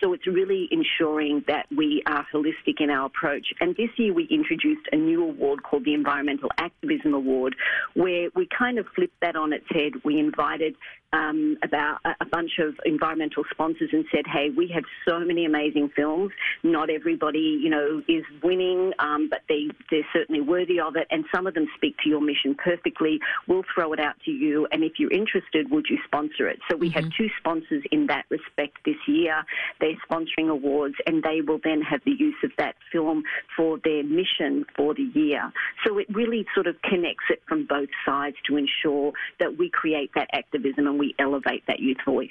So 0.00 0.12
it's 0.12 0.26
really 0.26 0.68
ensuring 0.70 1.44
that 1.48 1.66
we 1.74 2.02
are 2.06 2.26
holistic 2.32 2.80
in 2.80 2.90
our 2.90 2.99
approach. 3.06 3.48
And 3.60 3.76
this 3.76 3.90
year 3.96 4.12
we 4.12 4.24
introduced 4.24 4.86
a 4.92 4.96
new 4.96 5.22
award 5.24 5.62
called 5.62 5.84
the 5.84 5.94
Environmental 5.94 6.50
Activism 6.58 7.14
Award, 7.14 7.56
where 7.94 8.28
we 8.34 8.46
kind 8.46 8.78
of 8.78 8.86
flipped 8.94 9.20
that 9.20 9.36
on 9.36 9.52
its 9.52 9.66
head. 9.70 9.92
We 10.04 10.18
invited 10.18 10.76
um, 11.12 11.56
about 11.62 11.98
a, 12.04 12.24
bunch 12.30 12.58
of 12.60 12.74
environmental 12.84 13.42
sponsors 13.50 13.90
and 13.92 14.04
said, 14.14 14.24
"Hey, 14.26 14.50
we 14.50 14.68
have 14.68 14.84
so 15.08 15.18
many 15.18 15.44
amazing 15.44 15.90
films. 15.96 16.30
Not 16.62 16.90
everybody, 16.90 17.58
you 17.60 17.68
know, 17.68 18.02
is 18.06 18.24
winning, 18.42 18.92
um, 19.00 19.28
but 19.28 19.40
they 19.48 19.68
they're 19.90 20.06
certainly 20.12 20.40
worthy 20.40 20.78
of 20.78 20.94
it, 20.94 21.08
and 21.10 21.24
some 21.34 21.48
of 21.48 21.54
them 21.54 21.66
speak 21.74 21.96
to 22.04 22.08
your 22.08 22.20
mission 22.20 22.54
perfectly. 22.54 23.18
We'll 23.48 23.64
throw 23.74 23.92
it 23.92 23.98
out 23.98 24.14
to 24.26 24.30
you, 24.30 24.68
and 24.70 24.84
if 24.84 24.92
you're 24.98 25.10
interested, 25.10 25.70
would 25.70 25.86
you 25.90 25.98
sponsor 26.04 26.48
it?" 26.48 26.60
So 26.70 26.76
we 26.76 26.90
mm-hmm. 26.90 27.00
have 27.00 27.12
two 27.16 27.28
sponsors 27.38 27.82
in 27.90 28.06
that 28.06 28.26
respect 28.28 28.78
this 28.84 29.08
year. 29.08 29.42
They're 29.80 29.98
sponsoring 30.08 30.48
awards, 30.48 30.94
and 31.06 31.24
they 31.24 31.40
will 31.40 31.60
then 31.64 31.82
have 31.82 32.02
the 32.04 32.12
use 32.12 32.36
of 32.44 32.52
that 32.58 32.76
film 32.92 33.24
for 33.56 33.78
their 33.82 34.04
mission 34.04 34.64
for 34.76 34.94
the 34.94 35.10
year. 35.14 35.52
So 35.84 35.98
it 35.98 36.06
really 36.14 36.46
sort 36.54 36.68
of 36.68 36.80
connects 36.82 37.24
it 37.30 37.42
from 37.48 37.66
both 37.66 37.88
sides 38.06 38.36
to 38.46 38.56
ensure 38.56 39.12
that 39.40 39.58
we 39.58 39.70
create 39.70 40.12
that 40.14 40.28
activism 40.32 40.86
and 40.86 40.99
we 41.00 41.14
elevate 41.18 41.64
that 41.66 41.80
youth 41.80 41.96
voice. 42.04 42.28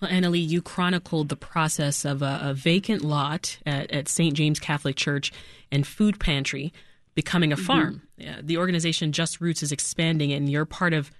Well, 0.00 0.10
Annalee, 0.10 0.46
you 0.46 0.60
chronicled 0.60 1.28
the 1.30 1.36
process 1.36 2.04
of 2.04 2.20
a, 2.20 2.40
a 2.42 2.54
vacant 2.54 3.02
lot 3.02 3.58
at, 3.64 3.90
at 3.90 4.08
St. 4.08 4.34
James 4.34 4.58
Catholic 4.58 4.96
Church 4.96 5.32
and 5.72 5.86
food 5.86 6.20
pantry 6.20 6.72
becoming 7.14 7.52
a 7.52 7.56
mm-hmm. 7.56 7.64
farm. 7.64 8.02
The 8.42 8.58
organization 8.58 9.12
Just 9.12 9.40
Roots 9.40 9.62
is 9.62 9.72
expanding, 9.72 10.32
and 10.32 10.50
you're 10.50 10.66
part 10.66 10.92
of 10.92 11.10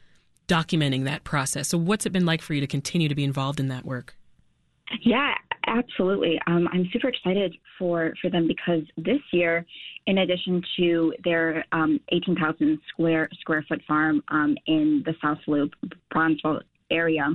documenting 0.48 1.04
that 1.04 1.24
process. 1.24 1.68
So, 1.68 1.78
what's 1.78 2.04
it 2.04 2.10
been 2.10 2.26
like 2.26 2.42
for 2.42 2.54
you 2.54 2.60
to 2.60 2.66
continue 2.66 3.08
to 3.08 3.14
be 3.14 3.24
involved 3.24 3.60
in 3.60 3.68
that 3.68 3.84
work? 3.84 4.16
Yeah, 5.02 5.34
absolutely. 5.66 6.38
Um, 6.46 6.68
I'm 6.72 6.88
super 6.92 7.08
excited 7.08 7.54
for, 7.78 8.12
for 8.20 8.28
them 8.28 8.48
because 8.48 8.82
this 8.96 9.20
year, 9.32 9.64
in 10.06 10.18
addition 10.18 10.62
to 10.76 11.14
their 11.24 11.64
um, 11.72 12.00
18,000 12.10 12.78
square 12.88 13.28
square 13.40 13.64
foot 13.68 13.80
farm 13.86 14.22
um, 14.28 14.56
in 14.66 15.02
the 15.06 15.14
South 15.22 15.38
Loop, 15.46 15.72
Bronzeville 16.12 16.62
area, 16.90 17.28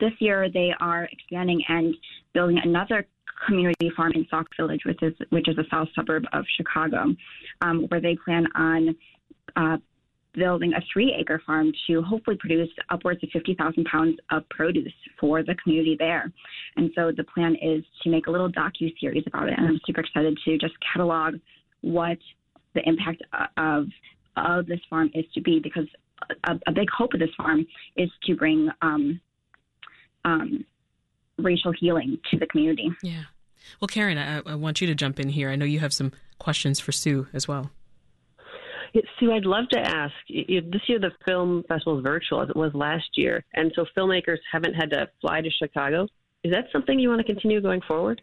this 0.00 0.12
year 0.18 0.50
they 0.50 0.70
are 0.80 1.08
expanding 1.12 1.62
and 1.68 1.94
building 2.32 2.58
another 2.62 3.06
community 3.46 3.90
farm 3.96 4.12
in 4.14 4.26
Sauk 4.30 4.46
Village, 4.56 4.82
which 4.84 5.02
is 5.02 5.14
which 5.30 5.48
is 5.48 5.56
a 5.58 5.64
south 5.70 5.88
suburb 5.94 6.24
of 6.32 6.44
Chicago, 6.56 7.06
um, 7.62 7.86
where 7.88 8.00
they 8.00 8.16
plan 8.24 8.46
on 8.54 8.96
uh, 9.56 9.76
building 10.34 10.72
a 10.74 10.80
three 10.92 11.14
acre 11.18 11.42
farm 11.46 11.72
to 11.86 12.02
hopefully 12.02 12.36
produce 12.38 12.68
upwards 12.90 13.22
of 13.22 13.30
50,000 13.30 13.84
pounds 13.84 14.16
of 14.30 14.48
produce 14.48 14.92
for 15.18 15.42
the 15.42 15.54
community 15.62 15.96
there. 15.98 16.30
And 16.76 16.90
so 16.94 17.10
the 17.16 17.24
plan 17.24 17.56
is 17.60 17.82
to 18.02 18.10
make 18.10 18.26
a 18.26 18.30
little 18.30 18.50
docu 18.50 18.92
series 19.00 19.24
about 19.26 19.48
it. 19.48 19.54
And 19.56 19.66
I'm 19.66 19.80
super 19.84 20.00
excited 20.00 20.38
to 20.44 20.58
just 20.58 20.74
catalog 20.92 21.34
what 21.80 22.18
the 22.74 22.82
impact 22.88 23.22
of 23.56 23.86
of 24.36 24.66
this 24.66 24.80
farm 24.88 25.10
is 25.12 25.24
to 25.34 25.40
be 25.40 25.58
because 25.58 25.86
a, 26.44 26.58
a 26.66 26.72
big 26.72 26.88
hope 26.90 27.14
of 27.14 27.20
this 27.20 27.30
farm 27.36 27.66
is 27.96 28.10
to 28.24 28.34
bring 28.36 28.68
um, 28.82 29.20
um, 30.24 30.64
racial 31.38 31.72
healing 31.72 32.18
to 32.30 32.38
the 32.38 32.46
community. 32.46 32.90
Yeah. 33.02 33.24
Well, 33.80 33.88
Karen, 33.88 34.18
I, 34.18 34.40
I 34.46 34.54
want 34.54 34.80
you 34.80 34.86
to 34.86 34.94
jump 34.94 35.20
in 35.20 35.28
here. 35.28 35.50
I 35.50 35.56
know 35.56 35.64
you 35.64 35.80
have 35.80 35.92
some 35.92 36.12
questions 36.38 36.80
for 36.80 36.92
Sue 36.92 37.28
as 37.32 37.46
well. 37.46 37.70
Sue, 39.18 39.32
I'd 39.32 39.44
love 39.44 39.68
to 39.68 39.78
ask. 39.78 40.14
This 40.28 40.82
year, 40.88 40.98
the 40.98 41.12
film 41.24 41.62
festival 41.68 41.98
is 41.98 42.02
virtual 42.02 42.42
as 42.42 42.48
it 42.48 42.56
was 42.56 42.74
last 42.74 43.16
year, 43.16 43.44
and 43.54 43.70
so 43.76 43.84
filmmakers 43.96 44.38
haven't 44.50 44.74
had 44.74 44.90
to 44.90 45.08
fly 45.20 45.40
to 45.40 45.50
Chicago. 45.50 46.08
Is 46.42 46.52
that 46.52 46.64
something 46.72 46.98
you 46.98 47.08
want 47.08 47.20
to 47.20 47.32
continue 47.32 47.60
going 47.60 47.82
forward? 47.82 48.20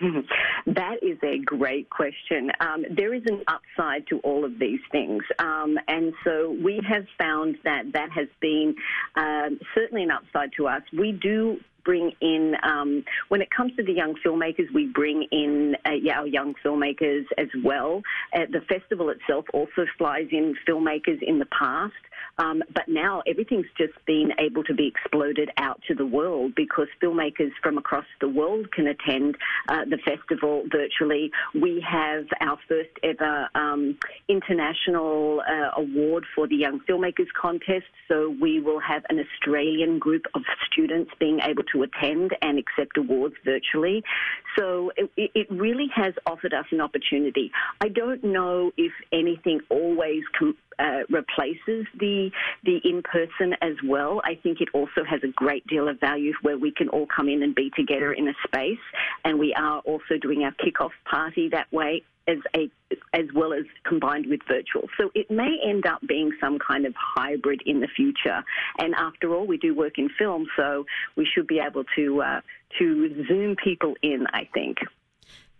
That 0.66 1.02
is 1.02 1.18
a 1.22 1.38
great 1.38 1.88
question. 1.90 2.50
Um, 2.60 2.84
there 2.90 3.14
is 3.14 3.22
an 3.26 3.42
upside 3.48 4.06
to 4.08 4.18
all 4.18 4.44
of 4.44 4.58
these 4.58 4.80
things. 4.92 5.22
Um, 5.38 5.78
and 5.88 6.12
so 6.22 6.56
we 6.62 6.80
have 6.88 7.06
found 7.18 7.56
that 7.64 7.92
that 7.94 8.10
has 8.12 8.28
been 8.40 8.74
um, 9.16 9.58
certainly 9.74 10.02
an 10.02 10.10
upside 10.10 10.52
to 10.58 10.68
us. 10.68 10.82
We 10.96 11.12
do 11.12 11.58
bring 11.84 12.12
in, 12.20 12.54
um, 12.62 13.04
when 13.28 13.40
it 13.40 13.48
comes 13.50 13.74
to 13.76 13.82
the 13.82 13.92
young 13.92 14.14
filmmakers, 14.24 14.72
we 14.72 14.86
bring 14.86 15.26
in 15.32 15.76
uh, 15.84 16.12
our 16.14 16.26
young 16.26 16.54
filmmakers 16.64 17.24
as 17.38 17.48
well. 17.64 18.02
Uh, 18.34 18.40
the 18.50 18.60
festival 18.68 19.10
itself 19.10 19.44
also 19.52 19.86
flies 19.98 20.26
in 20.30 20.54
filmmakers 20.68 21.22
in 21.22 21.38
the 21.38 21.46
past. 21.46 21.94
Um, 22.40 22.62
but 22.74 22.88
now 22.88 23.22
everything's 23.26 23.66
just 23.76 23.92
been 24.06 24.32
able 24.38 24.64
to 24.64 24.74
be 24.74 24.86
exploded 24.86 25.50
out 25.58 25.80
to 25.88 25.94
the 25.94 26.06
world 26.06 26.54
because 26.54 26.88
filmmakers 27.02 27.50
from 27.62 27.76
across 27.76 28.06
the 28.20 28.28
world 28.28 28.72
can 28.72 28.86
attend 28.86 29.36
uh, 29.68 29.84
the 29.84 29.98
festival 29.98 30.64
virtually. 30.72 31.30
We 31.54 31.84
have 31.86 32.24
our 32.40 32.58
first 32.66 32.90
ever 33.02 33.48
um, 33.54 33.98
international 34.28 35.42
uh, 35.46 35.80
award 35.80 36.24
for 36.34 36.48
the 36.48 36.56
Young 36.56 36.80
Filmmakers 36.88 37.28
Contest. 37.38 37.86
So 38.08 38.34
we 38.40 38.60
will 38.60 38.80
have 38.80 39.02
an 39.10 39.18
Australian 39.20 39.98
group 39.98 40.24
of 40.34 40.42
students 40.72 41.10
being 41.20 41.40
able 41.40 41.64
to 41.74 41.82
attend 41.82 42.34
and 42.40 42.58
accept 42.58 42.96
awards 42.96 43.34
virtually. 43.44 44.02
So 44.58 44.92
it, 44.96 45.10
it 45.34 45.46
really 45.50 45.88
has 45.94 46.14
offered 46.24 46.54
us 46.54 46.64
an 46.70 46.80
opportunity. 46.80 47.52
I 47.82 47.88
don't 47.88 48.24
know 48.24 48.72
if 48.78 48.92
anything 49.12 49.60
always 49.68 50.22
com- 50.38 50.56
uh, 50.80 51.02
replaces 51.08 51.86
the 51.98 52.30
the 52.64 52.80
in 52.84 53.02
person 53.02 53.54
as 53.62 53.74
well. 53.84 54.20
I 54.24 54.34
think 54.42 54.60
it 54.60 54.68
also 54.72 55.04
has 55.08 55.20
a 55.22 55.28
great 55.28 55.66
deal 55.66 55.88
of 55.88 56.00
value 56.00 56.32
where 56.42 56.58
we 56.58 56.72
can 56.72 56.88
all 56.88 57.06
come 57.14 57.28
in 57.28 57.42
and 57.42 57.54
be 57.54 57.70
together 57.76 58.12
in 58.12 58.28
a 58.28 58.34
space, 58.46 58.78
and 59.24 59.38
we 59.38 59.54
are 59.54 59.80
also 59.80 60.16
doing 60.20 60.44
our 60.44 60.52
kickoff 60.52 60.92
party 61.10 61.48
that 61.50 61.70
way 61.72 62.02
as 62.28 62.38
a 62.54 62.70
as 63.12 63.26
well 63.34 63.52
as 63.52 63.64
combined 63.84 64.26
with 64.26 64.40
virtual. 64.48 64.88
So 64.98 65.10
it 65.14 65.30
may 65.30 65.58
end 65.64 65.86
up 65.86 66.00
being 66.06 66.32
some 66.40 66.58
kind 66.58 66.86
of 66.86 66.94
hybrid 66.96 67.62
in 67.66 67.80
the 67.80 67.88
future. 67.88 68.42
And 68.78 68.94
after 68.94 69.34
all, 69.34 69.46
we 69.46 69.58
do 69.58 69.74
work 69.74 69.98
in 69.98 70.08
film, 70.18 70.46
so 70.56 70.86
we 71.16 71.26
should 71.32 71.46
be 71.46 71.60
able 71.60 71.84
to 71.96 72.22
uh, 72.22 72.40
to 72.78 73.26
zoom 73.28 73.56
people 73.62 73.94
in. 74.02 74.26
I 74.32 74.48
think. 74.54 74.78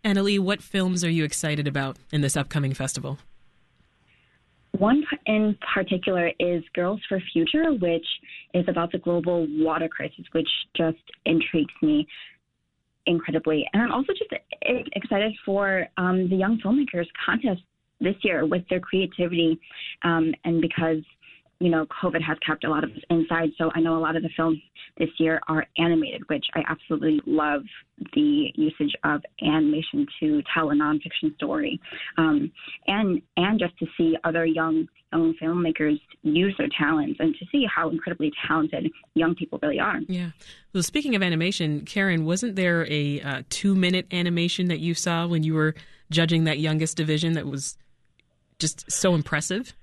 Annalie, 0.04 0.38
what 0.38 0.62
films 0.62 1.04
are 1.04 1.10
you 1.10 1.24
excited 1.24 1.66
about 1.66 1.98
in 2.10 2.22
this 2.22 2.36
upcoming 2.36 2.72
festival? 2.72 3.18
One 4.80 5.04
in 5.26 5.58
particular 5.74 6.30
is 6.40 6.62
Girls 6.74 7.02
for 7.06 7.20
Future, 7.34 7.74
which 7.74 8.06
is 8.54 8.64
about 8.66 8.90
the 8.90 8.98
global 8.98 9.46
water 9.62 9.88
crisis, 9.88 10.24
which 10.32 10.48
just 10.74 10.96
intrigues 11.26 11.74
me 11.82 12.06
incredibly. 13.04 13.68
And 13.74 13.82
I'm 13.82 13.92
also 13.92 14.14
just 14.14 14.32
excited 14.96 15.34
for 15.44 15.86
um, 15.98 16.30
the 16.30 16.36
Young 16.36 16.58
Filmmakers 16.64 17.04
contest 17.26 17.60
this 18.00 18.14
year 18.22 18.46
with 18.46 18.62
their 18.70 18.80
creativity 18.80 19.60
um, 20.02 20.32
and 20.44 20.62
because 20.62 21.02
you 21.60 21.68
know, 21.68 21.86
COVID 22.02 22.22
has 22.22 22.38
kept 22.44 22.64
a 22.64 22.70
lot 22.70 22.84
of 22.84 22.90
us 22.90 23.02
inside. 23.10 23.50
So 23.58 23.70
I 23.74 23.80
know 23.80 23.98
a 23.98 24.00
lot 24.00 24.16
of 24.16 24.22
the 24.22 24.30
films 24.34 24.58
this 24.98 25.08
year 25.18 25.40
are 25.48 25.66
animated, 25.78 26.22
which 26.28 26.46
I 26.54 26.62
absolutely 26.68 27.20
love 27.26 27.62
the 28.14 28.52
usage 28.54 28.92
of 29.04 29.22
animation 29.42 30.06
to 30.20 30.42
tell 30.54 30.70
a 30.70 30.74
nonfiction 30.74 31.34
story, 31.36 31.80
um, 32.18 32.50
and 32.86 33.22
and 33.36 33.58
just 33.58 33.78
to 33.78 33.86
see 33.96 34.16
other 34.24 34.44
young 34.44 34.86
young 35.12 35.34
filmmakers 35.42 36.00
use 36.22 36.54
their 36.58 36.68
talents 36.78 37.18
and 37.20 37.34
to 37.34 37.44
see 37.50 37.66
how 37.72 37.90
incredibly 37.90 38.32
talented 38.46 38.90
young 39.14 39.34
people 39.34 39.58
really 39.62 39.80
are. 39.80 39.98
Yeah. 40.08 40.30
Well, 40.72 40.82
speaking 40.82 41.14
of 41.16 41.22
animation, 41.22 41.84
Karen, 41.84 42.24
wasn't 42.24 42.56
there 42.56 42.86
a 42.90 43.20
uh, 43.20 43.42
two 43.50 43.74
minute 43.74 44.06
animation 44.12 44.68
that 44.68 44.78
you 44.78 44.94
saw 44.94 45.26
when 45.26 45.42
you 45.42 45.54
were 45.54 45.74
judging 46.10 46.44
that 46.44 46.58
youngest 46.58 46.96
division 46.96 47.32
that 47.34 47.46
was 47.46 47.76
just 48.58 48.90
so 48.90 49.14
impressive? 49.14 49.74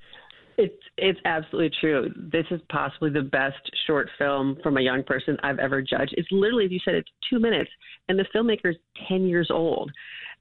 It's 0.58 0.84
it's 0.98 1.20
absolutely 1.26 1.72
true. 1.80 2.12
This 2.16 2.46
is 2.50 2.60
possibly 2.70 3.12
the 3.12 3.22
best 3.22 3.60
short 3.86 4.10
film 4.18 4.58
from 4.64 4.78
a 4.78 4.82
young 4.82 5.04
person 5.04 5.38
I've 5.44 5.60
ever 5.60 5.82
judged. 5.82 6.16
It's 6.18 6.28
literally, 6.32 6.66
as 6.66 6.72
you 6.72 6.80
said, 6.84 6.96
it's 6.96 7.10
two 7.30 7.40
minutes, 7.40 7.70
and 8.10 8.18
the 8.18 8.26
filmmaker's 8.34 8.78
ten 9.08 9.28
years 9.28 9.50
old, 9.52 9.92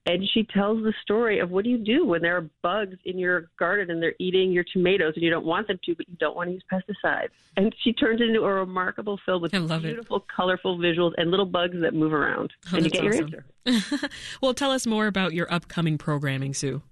and 0.07 0.23
she 0.33 0.45
tells 0.45 0.83
the 0.85 0.95
story 1.03 1.41
of 1.41 1.51
what 1.51 1.65
do 1.65 1.71
you 1.71 1.79
do 1.79 2.07
when 2.07 2.23
there 2.23 2.37
are 2.37 2.49
bugs 2.63 2.97
in 3.05 3.19
your 3.19 3.51
garden 3.59 3.91
and 3.91 4.01
they're 4.01 4.15
eating 4.21 4.53
your 4.53 4.65
tomatoes 4.73 5.13
and 5.17 5.23
you 5.25 5.31
don't 5.31 5.45
want 5.45 5.67
them 5.67 5.79
to, 5.85 5.95
but 5.97 6.09
you 6.09 6.17
don't 6.19 6.37
want 6.37 6.49
to 6.49 6.53
use 6.55 6.63
pesticides. 6.73 7.31
And 7.57 7.75
she 7.83 7.93
turns 7.93 8.21
it 8.21 8.29
into 8.29 8.43
a 8.43 8.55
remarkable 8.55 9.19
film 9.27 9.43
with 9.43 9.51
beautiful, 9.51 10.19
it. 10.19 10.23
colorful 10.35 10.79
visuals 10.79 11.13
and 11.17 11.31
little 11.31 11.47
bugs 11.47 11.77
that 11.81 11.93
move 11.93 12.13
around, 12.13 12.53
oh, 12.73 12.77
and 12.77 12.85
you 12.85 12.91
get 12.91 13.05
awesome. 13.05 13.29
your 13.29 13.45
answer. 13.67 14.09
well, 14.41 14.55
tell 14.55 14.71
us 14.71 14.87
more 14.87 15.09
about 15.09 15.35
your 15.35 15.53
upcoming 15.53 15.99
programming, 15.99 16.55
Sue. 16.55 16.83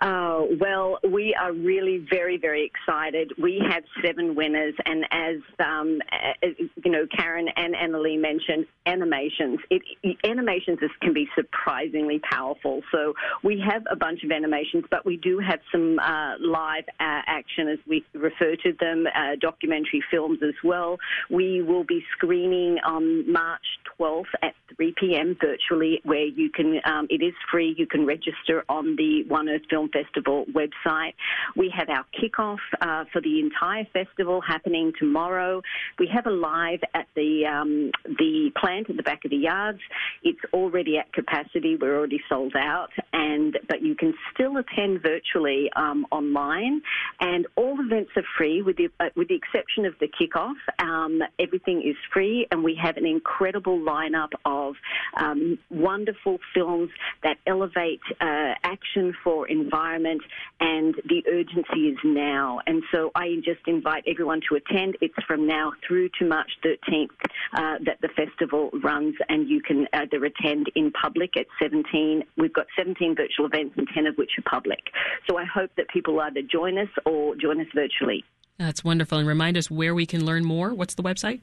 Uh, 0.00 0.42
well, 0.58 0.98
we 1.08 1.36
are 1.40 1.52
really 1.52 2.06
very, 2.10 2.36
very 2.36 2.64
excited. 2.64 3.32
We 3.40 3.62
have 3.70 3.84
seven 4.04 4.34
winners, 4.34 4.74
and 4.84 5.04
as 5.10 5.36
um, 5.64 6.00
uh, 6.12 6.48
you 6.84 6.90
know, 6.90 7.06
Karen 7.16 7.48
and 7.56 7.74
Annalie 7.74 8.20
mentioned, 8.20 8.66
animations. 8.86 9.60
It, 9.70 9.82
animations 10.24 10.78
is, 10.82 10.90
can 11.00 11.14
be 11.14 11.28
surprisingly 11.34 12.20
powerful. 12.30 12.82
So 12.90 13.14
we 13.42 13.62
have 13.66 13.84
a 13.90 13.96
bunch 13.96 14.24
of 14.24 14.32
animations, 14.32 14.84
but 14.90 15.06
we 15.06 15.16
do 15.16 15.38
have 15.38 15.60
some 15.70 15.98
uh, 16.00 16.38
live 16.40 16.84
uh, 17.00 17.22
action, 17.26 17.68
as 17.68 17.78
we 17.86 18.04
refer 18.14 18.56
to 18.56 18.72
them, 18.80 19.06
uh, 19.06 19.36
documentary 19.40 20.02
films 20.10 20.40
as 20.42 20.54
well. 20.64 20.98
We 21.30 21.62
will 21.62 21.84
be 21.84 22.02
screening 22.16 22.78
on 22.84 23.30
March 23.30 23.64
12th 23.98 24.24
at 24.42 24.54
3 24.76 24.94
p.m. 24.98 25.36
virtually, 25.40 26.00
where 26.04 26.26
you 26.26 26.50
can. 26.50 26.80
Um, 26.84 27.06
it 27.10 27.22
is 27.22 27.34
free. 27.50 27.74
You 27.78 27.86
can 27.86 28.04
register 28.06 28.64
on 28.68 28.96
the 28.96 29.24
One 29.28 29.48
Earth 29.48 29.62
Film 29.70 29.83
Festival 29.88 30.44
website. 30.52 31.14
We 31.56 31.72
have 31.76 31.88
our 31.88 32.04
kickoff 32.18 32.58
uh, 32.80 33.04
for 33.12 33.20
the 33.20 33.40
entire 33.40 33.86
festival 33.92 34.40
happening 34.40 34.92
tomorrow. 34.98 35.62
We 35.98 36.08
have 36.12 36.26
a 36.26 36.30
live 36.30 36.80
at 36.94 37.06
the 37.14 37.46
um, 37.46 37.90
the 38.04 38.50
plant 38.60 38.90
at 38.90 38.96
the 38.96 39.02
back 39.02 39.24
of 39.24 39.30
the 39.30 39.36
yards. 39.36 39.80
It's 40.22 40.40
already 40.52 40.98
at 40.98 41.12
capacity. 41.12 41.76
We're 41.80 41.96
already 41.96 42.20
sold 42.28 42.54
out, 42.56 42.90
and 43.12 43.58
but 43.68 43.82
you 43.82 43.94
can 43.94 44.14
still 44.32 44.56
attend 44.56 45.02
virtually 45.02 45.70
um, 45.76 46.06
online, 46.10 46.82
and 47.20 47.46
all 47.56 47.78
events 47.80 48.10
are 48.16 48.24
free 48.36 48.62
with 48.62 48.76
the 48.76 48.88
uh, 49.00 49.10
with 49.16 49.28
the 49.28 49.36
exception 49.36 49.86
of 49.86 49.94
the 50.00 50.08
kickoff. 50.08 50.54
Um, 50.78 51.20
everything 51.38 51.82
is 51.82 51.96
free, 52.12 52.46
and 52.50 52.62
we 52.62 52.78
have 52.82 52.96
an 52.96 53.06
incredible 53.06 53.78
lineup 53.78 54.30
of 54.44 54.74
um, 55.16 55.58
wonderful 55.70 56.38
films 56.54 56.90
that 57.22 57.36
elevate 57.46 58.00
uh, 58.20 58.54
action 58.62 59.14
for 59.22 59.46
environment 59.48 59.73
environment, 59.74 60.22
and 60.60 60.94
the 61.08 61.22
urgency 61.30 61.88
is 61.88 61.98
now. 62.04 62.60
And 62.66 62.82
so 62.92 63.10
I 63.14 63.36
just 63.44 63.66
invite 63.66 64.04
everyone 64.06 64.40
to 64.48 64.56
attend. 64.56 64.96
It's 65.00 65.14
from 65.26 65.46
now 65.46 65.72
through 65.86 66.10
to 66.20 66.26
March 66.26 66.50
13th 66.64 67.08
uh, 67.54 67.78
that 67.84 67.98
the 68.00 68.08
festival 68.08 68.70
runs, 68.82 69.14
and 69.28 69.48
you 69.48 69.60
can 69.60 69.86
either 69.92 70.24
attend 70.24 70.70
in 70.74 70.92
public 70.92 71.36
at 71.36 71.46
17. 71.60 72.22
We've 72.36 72.52
got 72.52 72.66
17 72.78 73.16
virtual 73.16 73.46
events, 73.46 73.74
and 73.76 73.88
10 73.94 74.06
of 74.06 74.16
which 74.16 74.30
are 74.38 74.50
public. 74.50 74.80
So 75.28 75.38
I 75.38 75.44
hope 75.44 75.70
that 75.76 75.88
people 75.88 76.20
either 76.20 76.42
join 76.42 76.78
us 76.78 76.88
or 77.04 77.34
join 77.36 77.60
us 77.60 77.66
virtually. 77.74 78.24
That's 78.58 78.84
wonderful. 78.84 79.18
And 79.18 79.26
remind 79.26 79.56
us 79.56 79.70
where 79.70 79.94
we 79.94 80.06
can 80.06 80.24
learn 80.24 80.44
more. 80.44 80.72
What's 80.72 80.94
the 80.94 81.02
website? 81.02 81.40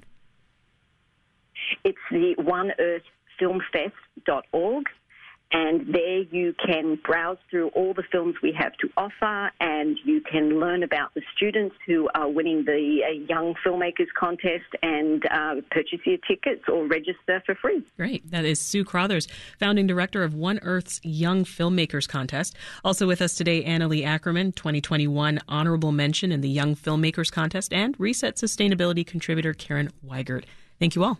It's 1.84 1.98
the 2.10 2.36
One 2.38 2.72
Earth 2.80 3.04
oneearthfilmfest.org 3.42 4.86
and 5.51 5.93
there 5.93 6.20
you 6.31 6.53
can 6.65 7.00
browse 7.03 7.38
through 7.50 7.70
all 7.70 7.93
the 7.93 8.03
films 8.12 8.36
we 8.41 8.53
have 8.58 8.74
to 8.77 8.89
offer 8.98 9.51
and 9.60 9.98
you 10.05 10.22
can 10.22 10.60
learn 10.60 10.84
about 10.84 11.13
the 11.13 11.22
students 11.36 11.75
who 11.86 12.10
are 12.15 12.29
winning 12.29 12.63
the 12.65 13.00
uh, 13.05 13.12
Young 13.29 13.55
Filmmakers 13.65 14.08
Contest 14.17 14.65
and 14.81 15.24
uh, 15.29 15.55
purchase 15.72 16.00
your 16.05 16.17
tickets 16.27 16.63
or 16.67 16.88
register 16.88 17.41
for 17.46 17.55
free. 17.55 17.84
Great. 17.98 18.29
That 18.31 18.46
is 18.46 18.60
Sue 18.60 18.84
Crothers, 18.84 19.27
founding 19.60 19.88
director 19.88 20.24
of 20.24 20.34
One 20.34 20.60
Earth's 20.63 21.00
Young 21.03 21.43
Filmmakers 21.43 22.08
Contest. 22.08 22.55
Also 22.84 23.08
with 23.08 23.22
us 23.22 23.36
today, 23.36 23.63
Annalie 23.63 24.05
Ackerman, 24.05 24.51
2021 24.53 25.39
honorable 25.48 25.91
mention 25.91 26.31
in 26.31 26.41
the 26.41 26.50
Young 26.50 26.75
Filmmakers 26.75 27.31
Contest, 27.31 27.74
and 27.74 27.96
Reset 28.00 28.36
Sustainability 28.36 29.05
contributor 29.05 29.53
Karen 29.53 29.89
Weigert. 30.05 30.46
Thank 30.79 30.96
you 30.96 31.03
all. 31.03 31.20